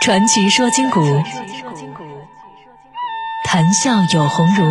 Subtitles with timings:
[0.00, 1.00] 传奇说今古，
[3.44, 4.64] 谈笑有鸿儒。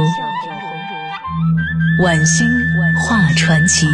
[2.02, 2.48] 晚星
[2.96, 3.86] 画传奇。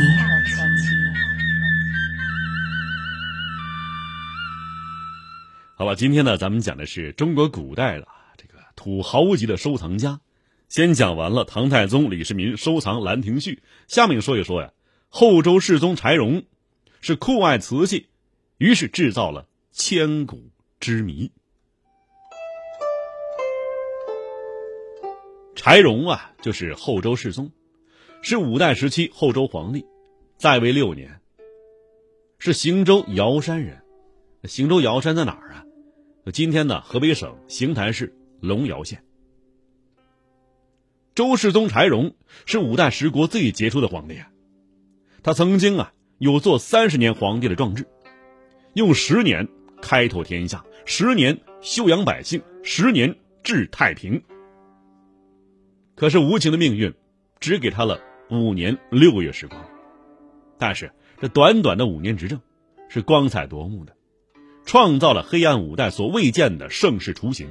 [5.76, 8.08] 好吧，今天呢，咱们讲的是中国古代的
[8.38, 10.20] 这个土豪级的收藏家。
[10.70, 13.56] 先讲完了唐太宗李世民收藏《兰亭序》，
[13.94, 14.72] 下面说一说呀，
[15.10, 16.44] 后周世宗柴荣
[17.02, 18.08] 是酷爱瓷器，
[18.60, 20.50] 于是制造了千古
[20.84, 21.32] 之谜。
[25.56, 27.54] 柴荣啊，就是后周世宗，
[28.22, 29.86] 是五代时期后周皇帝，
[30.36, 31.22] 在位六年。
[32.38, 33.82] 是邢州瑶山人，
[34.44, 35.66] 邢州瑶山在哪儿啊？
[36.34, 39.06] 今天呢，河北省邢台市龙窑县。
[41.16, 42.14] 周世宗柴荣
[42.46, 44.30] 是五代十国最杰出的皇帝啊，
[45.24, 47.88] 他曾经啊有做三十年皇帝的壮志，
[48.74, 49.48] 用十年
[49.84, 53.14] 开拓天下，十年修养百姓，十年
[53.44, 54.24] 治太平。
[55.94, 56.94] 可是无情的命运，
[57.42, 58.00] 只给他了
[58.30, 59.62] 五年六个月时光，
[60.58, 62.40] 但是这短短的五年执政，
[62.88, 63.94] 是光彩夺目的。
[64.66, 67.50] 创造了黑暗五代所未见的盛世雏形，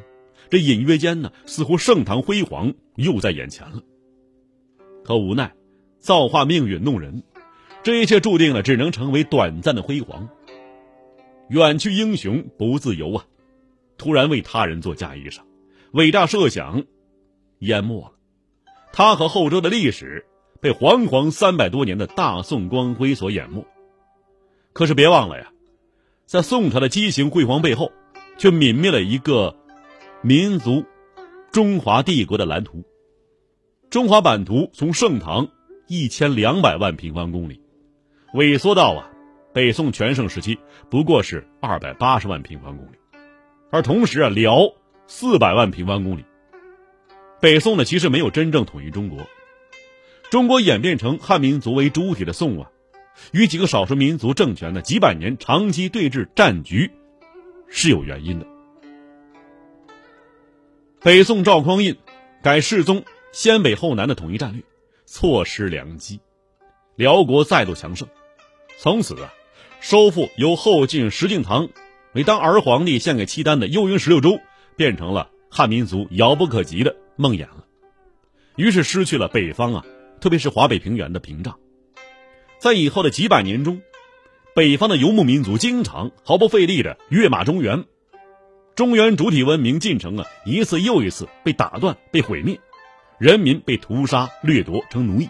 [0.49, 3.83] 这隐约间呢，似乎盛唐辉煌又在眼前了。
[5.05, 5.53] 可无奈，
[5.99, 7.23] 造化命运弄人，
[7.83, 10.31] 这一切注定了只能成为短暂的辉煌。
[11.53, 13.27] 远去英雄不自由啊！
[13.99, 15.41] 突然为他人做嫁衣裳，
[15.93, 16.83] 伟大设想
[17.59, 18.13] 淹没了。
[18.91, 20.25] 他和后周的历史
[20.63, 23.63] 被煌煌三百多年的大宋光辉所淹没。
[24.73, 25.53] 可是别忘了呀。
[26.25, 27.93] 在宋朝的畸形辉煌背后，
[28.39, 29.55] 却泯灭了一个
[30.23, 30.83] 民族——
[31.53, 32.83] 中华帝国的蓝图。
[33.91, 35.47] 中华版图从盛唐
[35.87, 37.61] 一千两百万平方公里，
[38.33, 39.12] 萎缩到啊，
[39.53, 40.59] 北宋全盛时期
[40.91, 42.97] 不过是二百八十万平方公里，
[43.71, 44.73] 而同时啊，辽
[45.07, 46.25] 四百万平方公里。
[47.41, 49.27] 北宋呢，其实没有真正统一中国。
[50.31, 52.71] 中国演变成汉民族为主体的宋啊。
[53.33, 56.91] 与几个少数民族政权的几百年长期对峙战局
[57.69, 58.47] 是有原因的。
[61.03, 61.99] 北宋赵匡胤
[62.43, 64.63] 改世宗先北后南的统一战略，
[65.05, 66.21] 错失良机，
[66.97, 68.09] 辽国再度强盛。
[68.79, 69.33] 从此啊，
[69.83, 71.69] 收复由后晋石敬瑭
[72.15, 74.39] 为当儿皇帝献给契丹的幽云十六州，
[74.77, 77.65] 变成了汉民族遥不可及的梦魇了。
[78.55, 79.85] 于是失去了北方啊，
[80.21, 81.59] 特别是华北平原的屏障。
[82.61, 83.83] 在以后的几百年中，
[84.55, 87.85] 北方的游牧民族经常毫不费力的跃马中原，
[88.77, 92.61] 中原主体文明进程啊，一次又一次被打断、被毁灭，
[93.19, 95.29] 人民被屠杀、掠夺成奴役。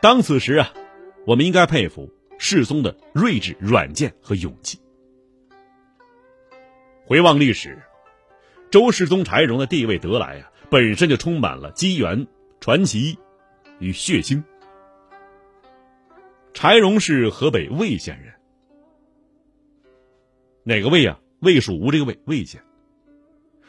[0.00, 0.72] 当此时啊，
[1.28, 2.10] 我们应该佩服
[2.44, 4.76] 世宗的睿智、软件和勇气。
[7.06, 7.80] 回望历史，
[8.68, 12.26] 周世宗柴荣的地位得来啊，本身就充满了机缘、
[12.58, 13.16] 传奇
[13.78, 14.42] 与血腥。
[16.52, 18.34] 柴荣是河北魏县人，
[20.64, 21.20] 哪个魏啊？
[21.38, 22.60] 魏蜀吴这个魏，魏县。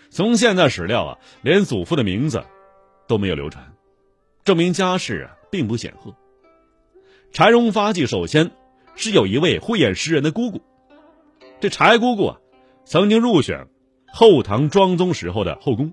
[0.10, 2.44] 从现在史料啊，连祖父的名字
[3.08, 3.72] 都没有流传，
[4.44, 6.16] 证明家世啊并不显赫。
[7.32, 8.52] 柴荣发迹首先
[8.96, 10.62] 是有一位慧眼识人的姑姑，
[11.60, 12.38] 这柴姑姑啊
[12.86, 13.68] 曾经入选
[14.12, 15.92] 后唐庄宗时候的后宫，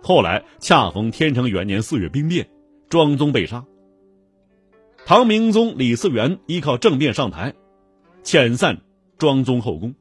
[0.00, 2.48] 后来恰逢天成元年四月兵变，
[2.88, 3.64] 庄宗被杀。
[5.04, 7.54] 唐明宗李嗣源依靠政变上台，
[8.22, 8.80] 遣散
[9.18, 9.94] 庄宗后宫。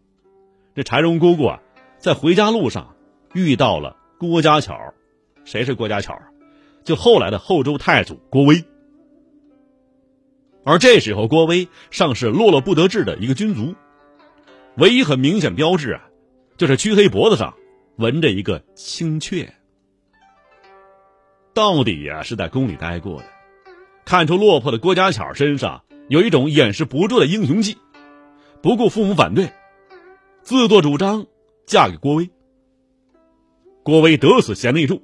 [0.76, 1.60] 这柴荣姑姑啊，
[1.98, 2.96] 在回家路上
[3.34, 4.78] 遇到了郭家巧，
[5.44, 6.16] 谁是郭家巧？
[6.84, 8.64] 就后来的后周太祖郭威。
[10.64, 13.76] 而这时候，郭威尚是落落不得志的一个军卒，
[14.78, 16.10] 唯一很明显标志啊，
[16.56, 17.56] 就是黢黑脖子上
[17.98, 19.54] 纹着一个青雀。
[21.54, 23.26] 到底呀，是在宫里待过的。
[24.06, 27.78] 看出落魄的郭家巧身上有一种掩饰不住的英雄气，
[28.62, 29.52] 不顾父母反对，
[30.44, 31.26] 自作主张
[31.66, 32.30] 嫁给郭威。
[33.84, 35.02] 郭威得此贤内助，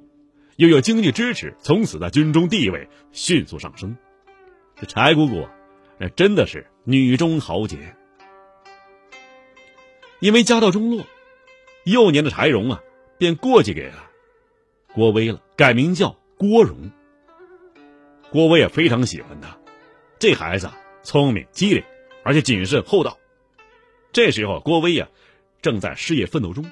[0.56, 3.96] 又有经济支持，从此在军中地位迅速上升。
[4.80, 5.48] 这柴姑姑，
[5.98, 7.94] 那真的是女中豪杰。
[10.20, 11.04] 因为家道中落，
[11.84, 12.80] 幼年的柴荣啊，
[13.18, 14.10] 便过继给了
[14.94, 16.90] 郭威了，改名叫郭荣。
[18.30, 19.58] 郭威也非常喜欢他，
[20.18, 20.68] 这孩子
[21.02, 21.82] 聪明机灵，
[22.22, 23.18] 而且谨慎厚道。
[24.12, 25.08] 这时候，郭威呀
[25.62, 26.64] 正在事业奋斗中，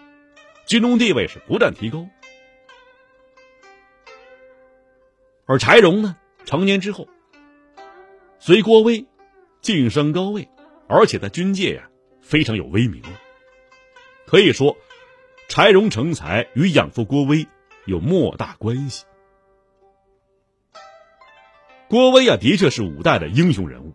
[0.66, 2.06] 军中地位是不断提高。
[5.46, 7.08] 而柴荣呢，成年之后，
[8.46, 9.04] 随郭威
[9.60, 10.48] 晋升高位，
[10.86, 11.90] 而且在军界呀
[12.22, 13.02] 非常有威名。
[14.24, 14.76] 可以说，
[15.48, 17.48] 柴荣成才与养父郭威
[17.86, 19.04] 有莫大关系。
[21.88, 23.94] 郭威啊，的确是五代的英雄人物，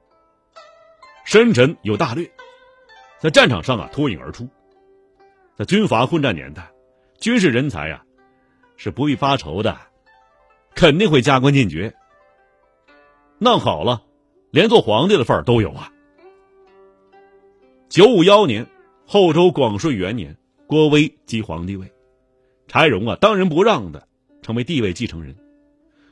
[1.23, 2.29] 深沉有大略，
[3.19, 4.49] 在战场上啊脱颖而出。
[5.55, 6.73] 在军阀混战年代，
[7.17, 8.03] 军事人才呀
[8.75, 9.79] 是不必发愁的，
[10.75, 11.95] 肯定会加官进爵。
[13.37, 14.03] 弄好了，
[14.51, 15.91] 连做皇帝的份儿都有啊。
[17.89, 18.67] 九五幺年，
[19.05, 20.37] 后周广顺元年，
[20.67, 21.91] 郭威即皇帝位，
[22.67, 24.07] 柴荣啊当仁不让的
[24.41, 25.35] 成为帝位继承人。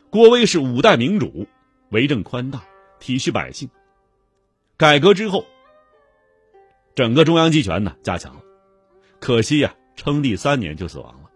[0.10, 1.48] 郭威是五代明主。
[1.92, 2.64] 为政宽大，
[3.00, 3.68] 体恤百姓。
[4.78, 5.44] 改革之后，
[6.94, 8.42] 整个中央集权呢加强了。
[9.20, 11.32] 可惜呀，称帝三年就死亡了。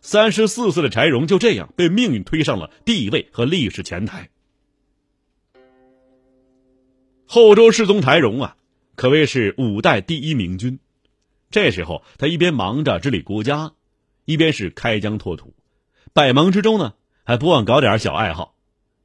[0.00, 4.28] 三十四岁的柴荣就这样被命运推上了帝位和历史前台。
[7.34, 8.56] 后周世宗柴荣啊，
[8.94, 10.78] 可谓是五代第一明君。
[11.50, 13.72] 这时候他一边忙着治理国家，
[14.26, 15.54] 一边是开疆拓土，
[16.12, 16.92] 百忙之中呢
[17.24, 18.54] 还不忘搞点小爱好。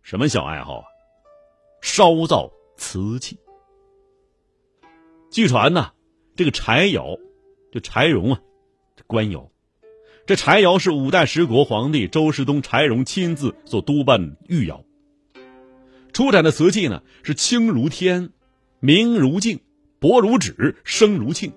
[0.02, 0.84] 什么小爱好啊？
[1.82, 3.40] 烧造瓷器。
[5.32, 5.94] 据传呢，
[6.36, 7.18] 这个柴窑，
[7.72, 8.42] 就柴荣啊，
[8.98, 9.50] 这官窑，
[10.26, 14.84] 这柴窑是五代十国皇帝周世宗柴荣亲自所督办御窑，
[16.18, 18.32] 出产的瓷器呢是清如天，
[18.80, 19.60] 明如镜，
[20.00, 21.52] 薄如纸，声如磬，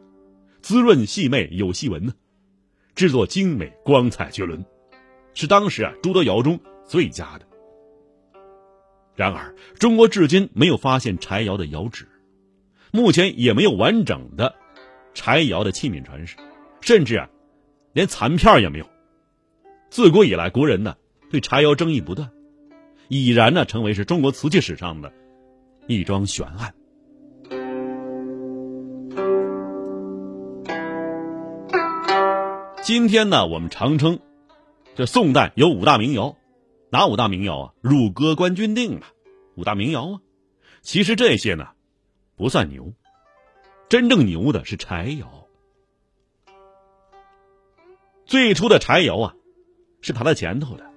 [0.60, 2.12] 滋润细媚有细纹呢，
[2.94, 4.62] 制作精美光彩绝伦，
[5.32, 7.46] 是当时啊诸多窑中最佳的。
[9.14, 12.06] 然而，中国至今没有发现柴窑的窑址，
[12.92, 14.56] 目前也没有完整的
[15.14, 16.36] 柴窑的器皿传世，
[16.82, 17.30] 甚至啊，
[17.94, 18.86] 连残片也没有。
[19.88, 20.98] 自古以来，国人呢
[21.30, 22.30] 对柴窑争议不断，
[23.12, 25.12] 已然呢成为是中国瓷器史上的
[25.88, 26.72] 一桩悬案。
[32.84, 34.20] 今天呢，我们常称
[34.94, 36.36] 这宋代有五大名窑。
[36.92, 37.74] 哪五大名窑啊？
[37.80, 39.08] 汝歌官军定啊，
[39.56, 40.20] 五大名窑啊。
[40.80, 41.66] 其实这些呢，
[42.36, 42.92] 不算牛，
[43.88, 45.48] 真正牛的是柴窑。
[48.24, 49.34] 最初的柴窑啊，
[50.00, 50.88] 是排在前头的。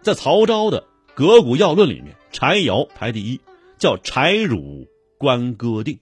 [0.00, 0.82] 在曹昭的
[1.14, 3.40] 《革古要论》里面，柴窑排第一，
[3.76, 4.88] 叫柴汝
[5.18, 5.98] 官哥定，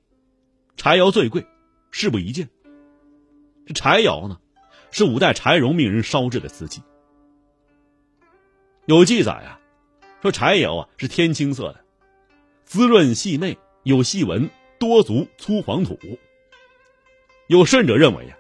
[0.77, 1.45] 柴窑最贵，
[1.91, 2.49] 事不宜见。
[3.67, 4.39] 这柴窑呢，
[4.93, 6.81] 是五代柴荣命人烧制的瓷器。
[8.87, 9.59] 有记载啊，
[10.23, 11.81] 说柴窑啊是天青色的，
[12.65, 14.49] 滋润细嫩，有细纹，
[14.79, 15.99] 多足粗黄土。
[17.49, 18.37] 有甚者认为呀，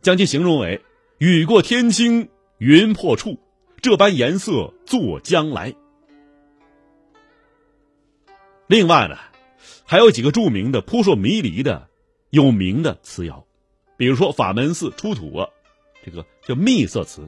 [0.00, 0.80] 将其形容为
[1.18, 3.38] 雨过天青云破处，
[3.82, 5.74] 这般颜色作将来。
[8.68, 9.16] 另外呢，
[9.86, 11.88] 还有几个著名的扑朔迷离的
[12.28, 13.46] 有名的瓷窑，
[13.96, 15.48] 比如说法门寺出土
[16.04, 17.26] 这个叫秘色瓷。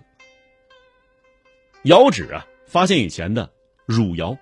[1.85, 3.51] 窑址啊，发现以前的
[3.87, 4.37] 汝窑，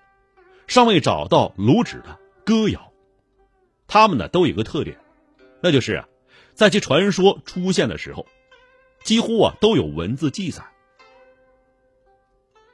[0.67, 2.93] 尚未找到炉址的哥窑，
[3.87, 4.99] 它们呢都有个特点，
[5.63, 6.09] 那就是啊，
[6.53, 8.27] 在其传说出现的时候，
[9.05, 10.65] 几乎啊都有文字记载。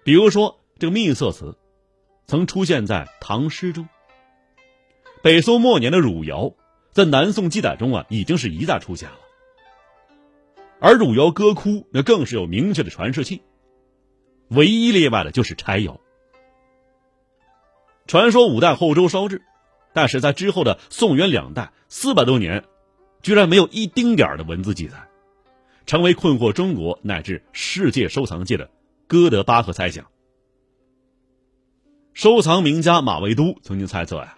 [0.02, 1.54] 比如说这个秘色瓷，
[2.26, 3.86] 曾出现在唐诗中。
[5.24, 6.52] 北宋末年的汝窑，
[6.92, 9.16] 在南宋记载中啊已经是一再出现了，
[10.80, 13.40] 而汝窑歌窟那更是有明确的传世器。
[14.48, 15.98] 唯一例外的就是柴窑。
[18.06, 19.40] 传说五代后周烧制，
[19.94, 22.62] 但是在之后的宋元两代四百多年，
[23.22, 25.08] 居然没有一丁点的文字记载，
[25.86, 28.68] 成为困惑中国乃至世界收藏界的
[29.06, 30.04] 哥德巴赫猜想。
[32.12, 34.36] 收藏名家马未都曾经猜测呀，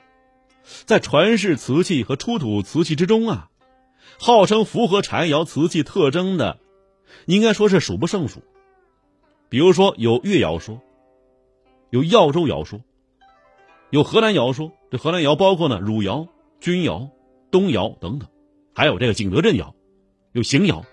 [0.85, 3.51] 在传世瓷器和出土瓷器之中啊，
[4.19, 6.59] 号称符合柴窑瓷器特征的，
[7.27, 8.43] 应该说是数不胜数。
[9.49, 10.81] 比如说有越窑说，
[11.91, 12.81] 有耀州窑说，
[13.91, 14.73] 有河南窑说。
[14.89, 16.29] 这河南窑包括呢汝窑、
[16.61, 17.11] 钧窑、
[17.51, 18.29] 东窑等等，
[18.73, 19.75] 还有这个景德镇窑，
[20.31, 20.85] 有邢窑。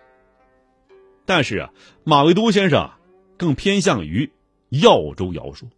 [1.25, 2.99] 但是啊，马未都先生啊
[3.37, 4.31] 更偏向于
[4.69, 5.69] 耀州窑说，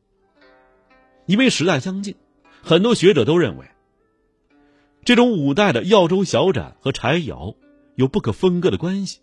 [1.25, 2.15] 因为时代相近，
[2.63, 3.65] 很多学者都认为，
[5.05, 7.55] 这种五代的耀州小盏和柴窑
[7.93, 9.21] 有不可分割的关系。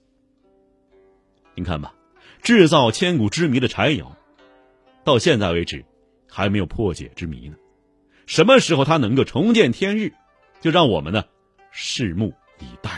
[1.55, 1.95] 您看吧。
[2.41, 4.17] 制造千古之谜的柴窑，
[5.05, 5.85] 到现在为止
[6.29, 7.55] 还没有破解之谜呢。
[8.27, 10.13] 什么时候它能够重见天日，
[10.61, 11.23] 就让我们呢
[11.73, 12.92] 拭目以待。